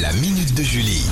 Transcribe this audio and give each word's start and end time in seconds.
La 0.00 0.12
Minute 0.12 0.54
de 0.54 0.62
Julie. 0.62 1.04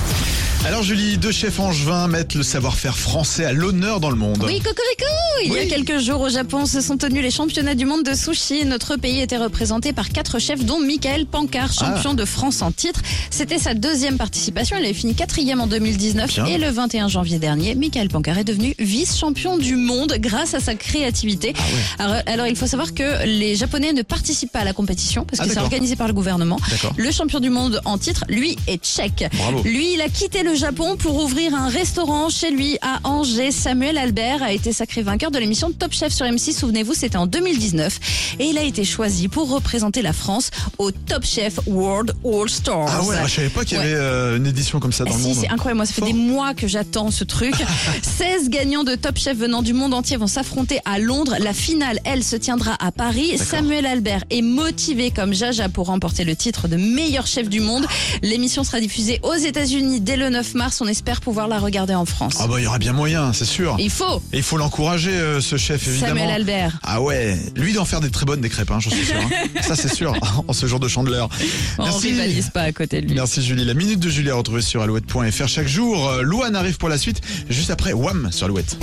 Alors 0.67 0.83
Julie, 0.83 1.17
deux 1.17 1.31
chefs 1.31 1.59
angevins 1.59 2.07
mettent 2.07 2.35
le 2.35 2.43
savoir-faire 2.43 2.95
français 2.95 3.45
à 3.45 3.51
l'honneur 3.51 3.99
dans 3.99 4.11
le 4.11 4.15
monde. 4.15 4.43
Oui, 4.45 4.59
cocorico 4.59 5.05
Il 5.43 5.53
y 5.53 5.57
a 5.57 5.65
quelques 5.65 5.97
jours 5.99 6.21
au 6.21 6.29
Japon 6.29 6.67
se 6.67 6.81
sont 6.81 6.97
tenus 6.97 7.23
les 7.23 7.31
championnats 7.31 7.73
du 7.73 7.85
monde 7.85 8.03
de 8.03 8.13
sushi. 8.13 8.63
Notre 8.65 8.95
pays 8.95 9.21
était 9.21 9.37
représenté 9.37 9.91
par 9.91 10.09
quatre 10.09 10.37
chefs, 10.37 10.63
dont 10.63 10.79
Michael 10.79 11.25
Pancard, 11.25 11.71
Ah. 11.79 11.95
champion 11.95 12.13
de 12.13 12.25
France 12.25 12.61
en 12.61 12.71
titre. 12.71 13.01
C'était 13.31 13.57
sa 13.57 13.73
deuxième 13.73 14.17
participation. 14.17 14.77
Il 14.79 14.85
avait 14.85 14.93
fini 14.93 15.15
quatrième 15.15 15.61
en 15.61 15.67
2019. 15.67 16.31
Bien. 16.35 16.45
Et 16.45 16.59
le 16.59 16.69
21 16.69 17.07
janvier 17.07 17.39
dernier, 17.39 17.73
Michael 17.73 18.09
Pancard 18.09 18.37
est 18.37 18.43
devenu 18.43 18.75
vice-champion 18.77 19.57
du 19.57 19.75
monde 19.75 20.13
grâce 20.19 20.53
à 20.53 20.59
sa 20.59 20.75
créativité. 20.75 21.53
Ah 21.97 22.03
alors, 22.03 22.21
alors, 22.27 22.47
il 22.47 22.55
faut 22.55 22.67
savoir 22.67 22.93
que 22.93 23.25
les 23.25 23.55
Japonais 23.55 23.93
ne 23.93 24.03
participent 24.03 24.51
pas 24.51 24.59
à 24.59 24.65
la 24.65 24.73
compétition 24.73 25.25
parce 25.25 25.39
Ah, 25.41 25.45
que 25.47 25.53
c'est 25.53 25.59
organisé 25.59 25.95
par 25.95 26.07
le 26.07 26.13
gouvernement. 26.13 26.59
Le 26.97 27.11
champion 27.11 27.39
du 27.39 27.49
monde 27.49 27.81
en 27.83 27.97
titre, 27.97 28.25
lui, 28.29 28.57
est 28.67 28.77
tchèque. 28.83 29.25
Bravo. 29.33 29.63
Lui, 29.63 29.93
il 29.95 30.01
a 30.01 30.07
quitté 30.09 30.43
le 30.43 30.50
Japon 30.55 30.95
pour 30.97 31.23
ouvrir 31.23 31.55
un 31.55 31.67
restaurant 31.69 32.29
chez 32.29 32.51
lui 32.51 32.77
à 32.81 32.99
Angers. 33.07 33.51
Samuel 33.51 33.97
Albert 33.97 34.43
a 34.43 34.51
été 34.51 34.73
sacré 34.73 35.01
vainqueur 35.01 35.31
de 35.31 35.39
l'émission 35.39 35.71
Top 35.71 35.93
Chef 35.93 36.11
sur 36.13 36.25
M6. 36.25 36.53
Souvenez-vous, 36.57 36.93
c'était 36.93 37.17
en 37.17 37.25
2019. 37.25 38.35
Et 38.39 38.45
il 38.45 38.57
a 38.57 38.63
été 38.63 38.83
choisi 38.83 39.27
pour 39.27 39.49
représenter 39.49 40.01
la 40.01 40.13
France 40.13 40.51
au 40.77 40.91
Top 40.91 41.23
Chef 41.25 41.59
World 41.67 42.13
All 42.25 42.49
Stars. 42.49 42.87
Ah 42.89 43.03
ouais, 43.05 43.15
je 43.25 43.29
savais 43.31 43.49
pas 43.49 43.63
qu'il 43.65 43.77
y 43.77 43.79
Ouais. 43.79 43.85
avait 43.87 43.95
euh, 43.95 44.37
une 44.37 44.45
édition 44.47 44.79
comme 44.79 44.91
ça 44.91 45.05
dans 45.05 45.11
Ah 45.11 45.17
le 45.17 45.21
si, 45.21 45.27
monde. 45.29 45.37
c'est 45.41 45.49
incroyable. 45.49 45.77
Moi, 45.77 45.85
ça 45.85 45.93
fait 45.93 46.01
Fort. 46.01 46.07
des 46.09 46.13
mois 46.13 46.53
que 46.53 46.67
j'attends 46.67 47.11
ce 47.11 47.23
truc. 47.23 47.53
16 48.03 48.49
gagnants 48.49 48.83
de 48.83 48.95
Top 48.95 49.17
Chef 49.17 49.37
venant 49.37 49.61
du 49.61 49.73
monde 49.73 49.93
entier 49.93 50.17
vont 50.17 50.27
s'affronter 50.27 50.79
à 50.85 50.99
Londres. 50.99 51.35
La 51.39 51.53
finale, 51.53 51.99
elle, 52.03 52.23
se 52.23 52.35
tiendra 52.35 52.75
à 52.79 52.91
Paris. 52.91 53.37
Samuel 53.37 53.85
Albert 53.85 54.23
est 54.29 54.41
motivé 54.41 55.11
comme 55.11 55.33
Jaja 55.33 55.69
pour 55.69 55.87
remporter 55.87 56.23
le 56.23 56.35
titre 56.35 56.67
de 56.67 56.75
meilleur 56.75 57.25
chef 57.27 57.49
du 57.49 57.59
monde. 57.61 57.85
L'émission 58.21 58.63
sera 58.63 58.79
diffusée 58.79 59.19
aux 59.23 59.33
États-Unis 59.35 60.01
dès 60.01 60.17
le 60.17 60.29
9 60.29 60.40
mars. 60.55 60.81
On 60.81 60.87
espère 60.87 61.21
pouvoir 61.21 61.47
la 61.47 61.59
regarder 61.59 61.93
en 61.95 62.05
France. 62.05 62.35
Ah 62.39 62.47
bah 62.47 62.55
il 62.59 62.63
y 62.63 62.67
aura 62.67 62.79
bien 62.79 62.93
moyen, 62.93 63.33
c'est 63.33 63.45
sûr. 63.45 63.75
Il 63.79 63.89
faut 63.89 64.21
Et 64.33 64.37
il 64.37 64.43
faut 64.43 64.57
l'encourager 64.57 65.11
euh, 65.11 65.41
ce 65.41 65.57
chef 65.57 65.87
évidemment. 65.87 66.15
Samuel 66.19 66.29
Albert. 66.31 66.79
Ah 66.83 67.01
ouais, 67.01 67.37
lui 67.55 67.73
d'en 67.73 67.85
faire 67.85 68.01
des 68.01 68.09
très 68.09 68.25
bonnes 68.25 68.41
des 68.41 68.49
crêpes, 68.49 68.71
hein, 68.71 68.79
j'en 68.79 68.89
suis 68.89 69.05
sûr. 69.05 69.15
hein. 69.19 69.61
Ça 69.61 69.75
c'est 69.75 69.93
sûr, 69.93 70.13
en 70.47 70.53
ce 70.53 70.65
jour 70.65 70.79
de 70.79 70.87
chandeleur. 70.87 71.29
On 71.77 71.83
rivalise 71.91 72.49
pas 72.49 72.61
à 72.61 72.71
côté 72.71 73.01
de 73.01 73.07
lui. 73.07 73.15
Merci 73.15 73.41
Julie. 73.41 73.65
La 73.65 73.73
minute 73.73 73.99
de 73.99 74.09
Julie 74.09 74.29
à 74.29 74.35
retrouver 74.35 74.61
sur 74.61 74.81
alouette.fr 74.81 75.47
chaque 75.47 75.67
jour. 75.67 76.07
Euh, 76.09 76.21
Louane 76.21 76.55
arrive 76.55 76.77
pour 76.77 76.89
la 76.89 76.97
suite, 76.97 77.21
juste 77.49 77.69
après 77.71 77.93
Wham 77.93 78.29
sur 78.31 78.45
Alouette. 78.45 78.77